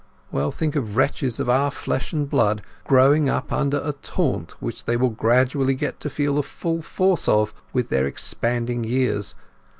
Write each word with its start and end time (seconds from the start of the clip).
Well, 0.31 0.51
think 0.51 0.75
of 0.75 0.97
wretches 0.97 1.39
of 1.39 1.47
our 1.47 1.69
flesh 1.69 2.11
and 2.11 2.27
blood 2.27 2.63
growing 2.85 3.29
up 3.29 3.53
under 3.53 3.79
a 3.83 3.93
taunt 3.93 4.59
which 4.59 4.85
they 4.85 4.97
will 4.97 5.11
gradually 5.11 5.75
get 5.75 5.99
to 5.99 6.09
feel 6.09 6.33
the 6.33 6.41
full 6.41 6.81
force 6.81 7.27
of 7.27 7.53
with 7.71 7.89
their 7.89 8.07
expanding 8.07 8.83
years. 8.83 9.35